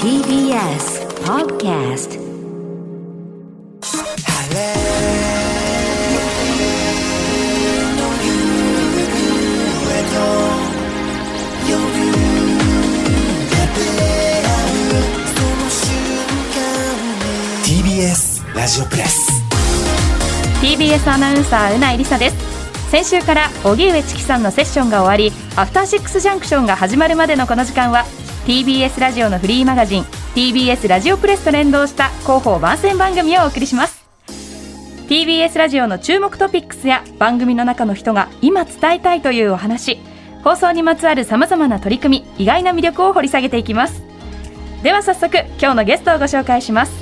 [0.00, 2.20] TBS Podcast.
[18.54, 19.30] ラジオプレス。
[20.60, 22.90] TBS アナウンサーうないりさです。
[22.90, 28.04] 先週から荻上チキさんのセッションが終わりアフターシックスジャンクションが始まるまでのこの時間は
[28.46, 30.02] TBS ラジオのフリーマガジン
[30.34, 34.00] TBS ラジオプレスと連動した広報番宣番組をお送りします。
[35.08, 39.98] TBS ラジオの注目トピックスや番組の中の人が今伝えたいというお話
[40.44, 44.02] 放送にまつわるさまざまな取り組み意外な魅力を掘り下げていきます。
[44.82, 46.92] では早速今日のゲストをご紹介します。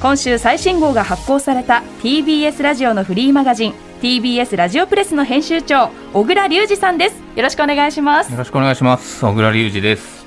[0.00, 7.16] 今週最新号が発行された TBS ラジオのフリーマガジン TBS ラジオプレスの編集長小倉隆二さんです。
[7.34, 8.30] よろしくお願いします。
[8.30, 9.24] よろしくお願いします。
[9.24, 10.25] 小倉隆二です。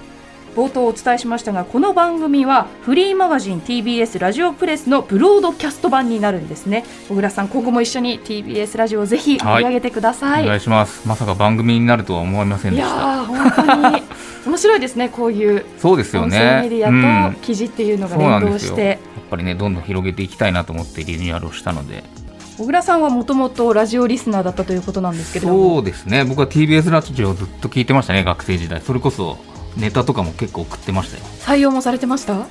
[0.55, 6.85] 冒頭お伝えしましたがこの番組はフリーマガジン TBS ラジオプレスのブロードキャスト版になるんですね。
[7.07, 11.07] 小倉さん今後も一緒に TBS ラジオをぜひ盛り上げてください、はい、お願いします。
[11.07, 12.95] まさか番組になるとは思いませんでした。
[12.95, 14.03] いや本当に。
[14.47, 16.61] 面白いですねこういうそうですよね。
[16.63, 19.19] メディアと記事っていうのが連動して、うん。
[19.29, 22.03] ぱりねどんどん広げていきたいなと思ってリニューアルをしたので。
[22.57, 26.25] 小倉さんはもともとラジオリスナーだったということなんですけどそうですね。
[26.25, 28.81] 僕は TBS ラジオをずっと聞いてましたね学生時代。
[28.81, 29.37] それこそ
[29.77, 31.23] ネタとかも結構送ってましたよ。
[31.39, 32.47] 採用もされてました？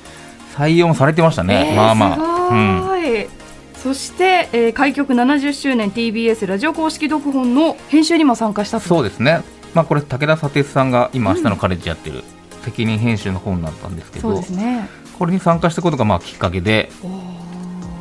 [0.55, 3.27] 採用もされてましたね、えー、まあまあ、うん、
[3.75, 9.41] そして、えー、開局70周年 TBS ラジオ公式読本の編集にも参加したそうですね。
[9.73, 12.23] まあこれ武田砂鉄さんが今明日のカレッジやってる
[12.63, 14.89] 責任編集の本だったんですけど、そうですね。
[15.17, 16.89] これに参加したことがまあきっかけで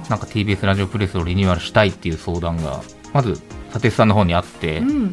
[0.09, 2.81] なんか TBS ラジオプレスをリニューアルしたいっていう相談が
[3.13, 3.41] まず
[3.73, 5.11] 佐哲さんの方にあって、うん、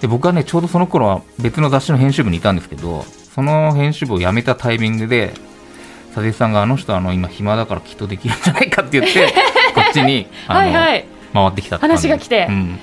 [0.00, 3.04] で僕はねちょうどその頃は別の雑誌の編集部にいたんですけど
[3.38, 5.32] その編集部を辞めたタイミングで
[6.12, 9.32] 佐哲さんがあの人あの今暇だからきっとできるんじゃないかって言って
[9.76, 12.78] こっちにあのはい、回ってきた話が来て、うん、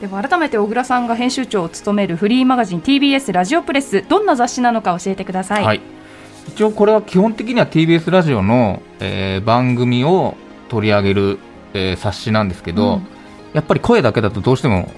[0.00, 5.64] でも改めて小倉さんが編集長を務めるフリーマガジン TBS ラジオプレスどんな雑誌なのか教えてください。
[5.64, 5.80] はい。
[6.46, 10.36] 一応これは基本的には TBS ラジオの、えー、番組を
[10.68, 11.38] 取り上げる、
[11.74, 13.06] えー、冊子なんですけど、うん、
[13.52, 14.92] やっぱり声だけだとどうしても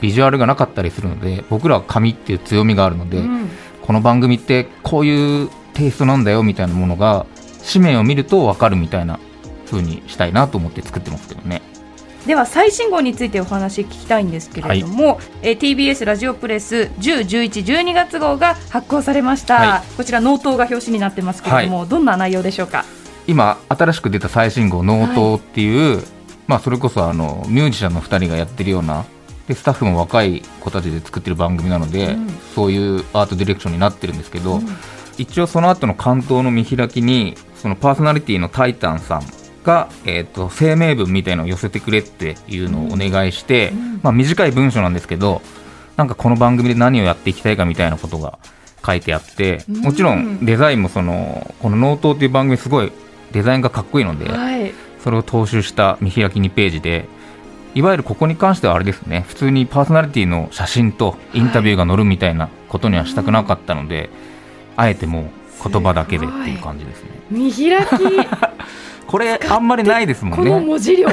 [0.00, 3.48] ビジュアルがなかったりするので僕らは紙っていう強みがあるので、うん、
[3.82, 7.26] この番組ってこういうテイストなんだよみたいなものが
[7.72, 9.18] 紙面を見ると分かるみたいな
[9.66, 11.62] 風にしたいなと思って作ってますけどね。
[12.26, 22.84] では最新号についてお話聞きたいんですけれども、はい、え TBS ラジオプレス10、11、12月号が発行されました、はい、こちら納刀が表紙になってますけれども、はい、どんな内容でしょうか？
[23.26, 26.02] 今新しく出た最新号納刀っていう、
[26.46, 29.06] まあ、それこそあのミュージシャンの2人がやってるような
[29.50, 34.66] でスタッフも若い子たちで作ってる番組なので、うん、そういうアートディレクションになってるんですけど、うん、
[35.18, 39.22] 一応その後の関東の見開きにそのパーソナリティのタイタンさん
[39.64, 45.42] が、えーと、声明文みたいのを寄せてくれっていうのをお願いして、うん、まあ、短い文章なんですけど
[45.96, 48.38] なんかこの番組で何をやっていきたいかみたいなことが
[48.86, 52.92] 書いてあってもちろんデザインもそのこの「納刀」っていう番組すごい
[53.32, 54.72] デザインがかっこいいので、はい、
[55.02, 57.08] それを踏襲した見開き2ページで
[57.74, 59.24] いわゆるここに関してはあれですね。
[59.28, 64.08] 普通にパーソナリティの写真とインタビューが載るみたいなことにはしたくなかったので、はい、
[64.76, 65.30] あえても
[65.64, 67.10] う言葉だけでっていう感じですね。
[67.30, 67.90] 見開き。
[69.06, 70.50] これあんまりないですもんね。
[70.50, 71.08] この文字量。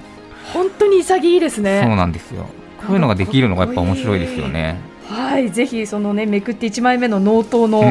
[0.52, 1.82] 本当に潔いですね。
[1.84, 2.46] そうなんですよ。
[2.86, 4.76] こういうのができるのがやっぱ面白いですよね。
[5.08, 5.50] はい。
[5.50, 7.82] ぜひそのねめくって1枚目の納刀の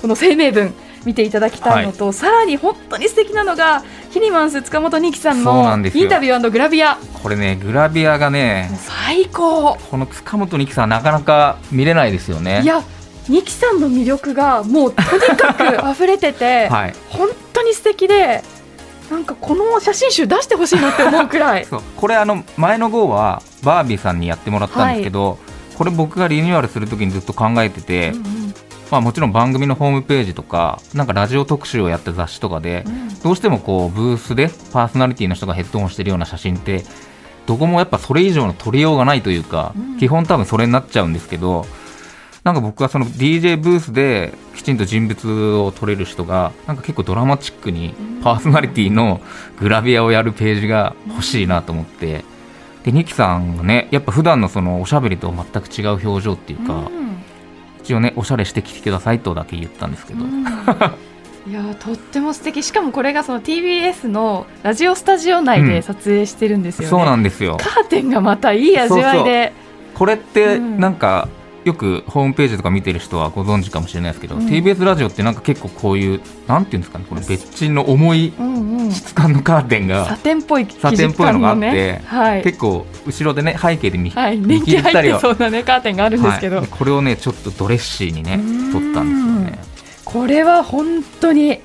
[0.00, 6.96] この声明文、見ていただきたいのと、はい、さらに本当に素敵なのがヒニマンス塚本二木さんのインタビューグラビア。
[7.22, 9.76] これねグラビアがね最高。
[9.76, 12.62] この塚本二木さんなかなか見れないですよね。
[12.62, 12.82] いや
[13.28, 18.42] 二木さんの魅力がもうとにかく 溢れてて、はい、本当に素敵で
[19.10, 21.66] なんかこの写真集出してほしいなって思うくらい。
[21.96, 25.38] これあの前の号はバービーさんにやってもらったんですけど、はい、
[25.76, 28.43] これ僕がリニューアルするときにずっと考えてて、うんうん、
[28.90, 36.84] まあ、もちろん番組のホームページとかなんかラジオ特集をやった雑誌とかで、うん、どうしてもこうブースでパーソナリティの人がヘッドホンしてるような写真って
[37.46, 41.66] どこもやっぱそれ以上の撮りようがないというか、うん、基本多分それになっちゃうんですけど
[42.44, 49.20] なんか僕はその DJ ブースできちんと人物を撮れる人がなんか結構ドラマチックにパーソナリティの
[49.58, 52.24] グラビアをやるページが欲しいなと思って。
[52.84, 56.90] でニキさんがねやっぱ普段のそのおしゃべりと全く違う表情っていうか、
[57.84, 60.24] 一応ねおしゃれしてきてくださいとだけ言ったんですけど。
[61.46, 69.52] いやとっても素敵しかもこれがその TBS のラジオスタジオ内で撮影してるんですよね、うん、そうなんですよカーテンがまたいい味わいで
[69.92, 71.28] これってなんか、
[71.64, 74.46] よくホームページとか見てる人はご存知かもしれないですけど、うん。
[74.46, 78.92] TBS ラジオってなんか結構こういうなんていうんですかねこの別鎮の重いうんうん。
[78.92, 82.02] 質感のカーテンサがテンっぽいサテンっぽいのがあって、ね。
[82.06, 86.66] はい、結構後ろでね背景で見,、はい、見切ったりはそうなねカーテンがあるんですけど、はい。
[86.66, 88.38] これをねちょっとドレッシーにね
[88.72, 89.74] 撮ったんですよね。
[90.04, 91.60] これは本当に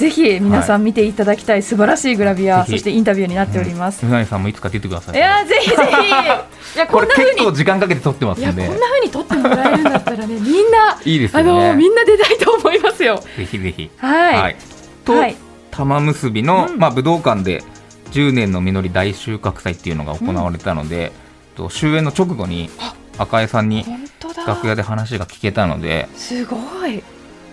[0.00, 2.72] ぜひ皆さん見ていただきたい素晴らしいグラビア、ぜひ。
[2.72, 5.14] そしてインタビューになっております、うなぎさんもいつか出てください。
[5.14, 6.08] いやぜひぜひ。
[6.76, 7.30] いやこんな風に。
[7.32, 11.42] 結構時間かけて撮ってますいやこんな風に撮ってもらえるんだったらねみんないいですね。
[11.42, 13.22] のみんな出たいと思いますよ。
[13.36, 13.90] ぜひぜひ。
[13.98, 14.56] はい、
[15.04, 15.36] と、はい。
[15.70, 16.78] 玉結びの、うん。
[16.78, 17.62] まあ、武道館で
[18.12, 21.12] 10年の実り大収穫祭っていうのが行われたので、
[21.56, 22.70] と終演の直後に
[23.18, 23.84] 赤江さんに
[24.46, 26.56] 楽屋で話が聞けたのですご
[26.86, 27.02] い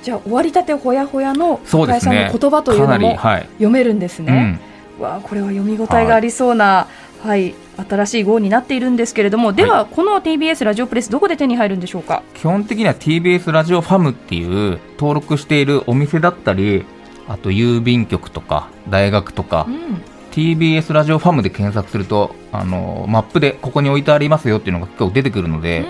[0.04, 2.12] じゃあ終わりたてほやほやのそうですね。
[2.12, 3.42] 深井さんの言葉というのもはい。
[3.54, 4.60] 読めるんですね、
[5.00, 6.88] わあこれは読み応えがありそうな、
[7.24, 9.54] はい新しい号になっているんですけれども。
[9.54, 12.24] では、この TBS ラジオプレスどこで手に入るんでしょうか？
[12.34, 16.86] 基本的には TBS ラジオファムっていう登録しているお店だったり
[17.28, 20.02] あと郵便局とか大学とか、うん。
[20.32, 25.86] TBS ラジオファムで検索するとあのマップでここに置いてありますよっていうのが結構出てくるので、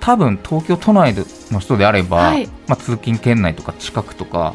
[0.00, 1.14] 多分東京都内
[1.50, 2.46] の人であれば、はい。
[2.66, 4.54] まあ、通勤圏内とか近くとか、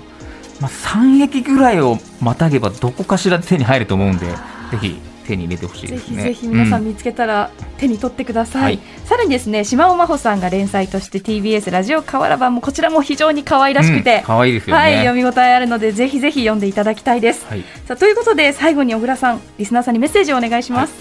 [0.59, 4.35] まあ、3駅ぐらいをまたげばどこかしらで手に入ると思うんでぜ
[4.79, 6.17] ひ手に入れてほしいぜですね。
[6.17, 8.79] ひぜひ皆さんうん見つけたら手に取ってください、はい。
[9.05, 14.81] さらにですね島尾真帆さんが連載として TBS ラジオ河原版もこちらも非常に可愛らしくうんて、可愛いですよね。
[14.81, 17.63] はい、読み応えあるのでぜひぜひ読んでいただきたいです、はい。
[17.85, 20.93] さあということで最後に小倉さんリスナーさんにメッセージをお願いします、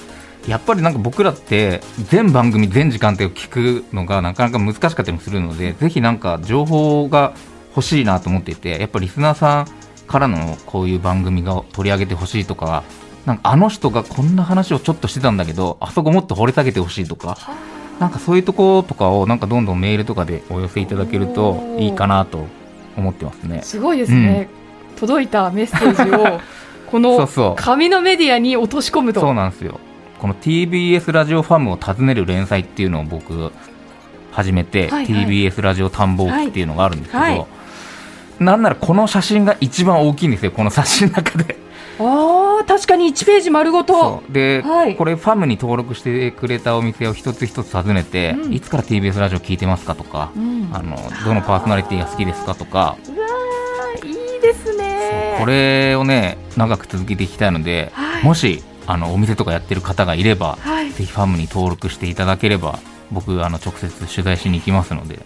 [0.49, 7.33] やっぱりなんか僕らって全番組全時間帯を聞くのがなかなか難しかったりもするのでぜひなんか情報が
[7.77, 9.67] 欲しいなと思っていてやっぱりリスナーさん
[10.07, 12.83] からのこういう番組が取り上げてほしいとか
[13.25, 17.39] なんかあの人がこんな話をちょっとしてたんだけどあそこもっと掘り下げてほしいとか
[18.01, 22.47] なんかそういうところとかをなんかどんどんメールとかでお寄せいただけるといいかなと
[22.97, 23.63] 思ってますね。
[23.63, 24.49] すごいですね、
[24.97, 26.41] 届いたメッセージを
[26.91, 29.21] この紙のメディアに落とし込むと。
[29.21, 29.79] そうなんですよ
[30.23, 33.51] この TBS ラジオファムを訪ねる連載っていうのを僕
[34.31, 35.27] 始めて、はいはい。
[35.27, 37.39] TBS ラジオ探訪記っていうのがあるんですけど、はい。
[37.39, 37.47] はい
[38.39, 41.57] なんならこの写真が一番大きいんですよこの冊子の中で。
[41.99, 44.23] あー確かに1ページ丸ごと。
[44.31, 44.97] で、はい。
[44.97, 48.53] これファムに登録してくれたお店を一つ一つ訪ねて、うん。
[48.53, 50.71] いつから TBS ラジオ聞いてますかとか、うん。
[50.73, 52.97] あのどのパーソナリティが好きですかとか。
[53.07, 55.37] うわーいいですね。
[55.39, 58.25] これをね長く続けていきたいので、はい。
[58.25, 60.91] もしあのお店とかやってる方がいれば、はい。
[60.93, 62.79] ぜひファムに登録していただければ
[63.11, 65.21] 僕あの直接取材しに行きますので。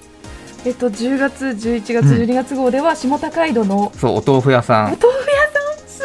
[0.65, 2.23] えっと10月11月うん。
[2.23, 4.85] 12月号では下高井戸のそうお豆腐屋さん。
[4.87, 5.89] お豆腐屋さん？
[5.89, 6.03] 素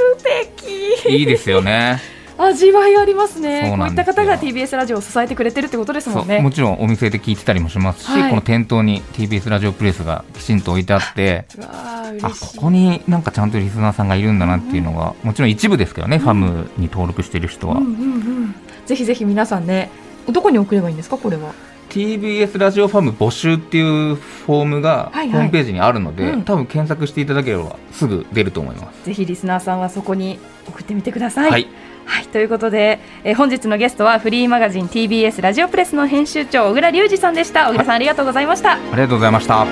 [1.03, 1.09] 敵。
[1.18, 2.00] いいですよね
[2.38, 3.68] 味わいありますね。
[3.69, 6.39] そうこういった方が TBS ラジオを支えてくれてるってことですもんね。
[6.39, 8.30] もちろんお店で聞いてたりもしますし、はい。
[8.30, 12.12] この店頭に TBS ラジオプレスがきちんと置いてあってあ
[12.56, 18.56] ここになんかちゃんとリスナーさんがいるんだなっていうのが、もちろん一部ですけどね、ファムに登録してる人は、うんうんうん
[18.86, 19.89] ぜひぜひ皆さんね
[20.28, 21.54] どこに送ればいいんですかこれは
[21.89, 25.31] ？TBS ラジオファム募集っていうフォームがはいはい。
[25.31, 26.44] ホームページにあるので、うん。
[26.44, 29.06] 多分検索していただければすぐ出ると思います。
[29.06, 31.51] ぜひリスナーさんはそこに送ってみてください。
[31.51, 31.68] はい、
[32.06, 37.69] はいということで、えー本日のゲストはフリーマガジン TBS ラジオプレスの編集長小倉隆二さんでした。
[37.69, 39.65] 小倉さんありがとうございました、ありがとうございました。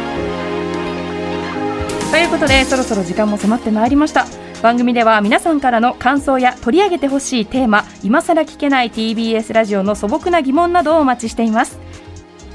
[2.11, 4.25] ということでそろそろ時間も迫ってまいりました。
[4.61, 11.79] 番組では皆さんからの感想や取り上げてほしいテーマ今さら聞けない TBS ラジオの素朴な疑問などをお待ちしています。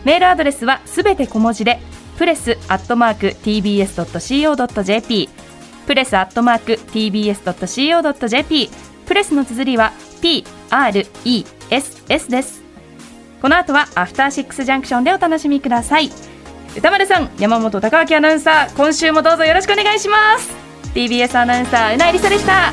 [0.05, 1.79] メールアドレスはすべて小文字で
[2.19, 5.29] プレスアットマーク TBS.CO.JP
[5.87, 8.71] プレスアットマーク TBS.CO.JP
[9.07, 9.93] プレスの綴りは
[10.23, 12.63] PRESS です。
[13.43, 16.11] この後はアフターシックスジャンクションでお楽しみください。
[16.77, 20.51] 歌丸さん山本貴明アナウンサー今週もどうぞよろしくお願いします。
[20.95, 22.73] TBS アナウンサーうなえりさでした。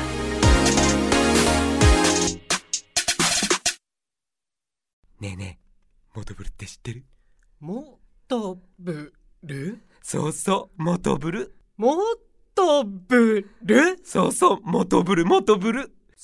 [5.20, 7.04] ねえねえモトブルって知ってる？
[7.60, 9.12] もとぶ
[9.44, 11.54] るそうそうモトブル。
[11.76, 11.96] も
[12.54, 15.92] とぶるそうそうモトブルモトブル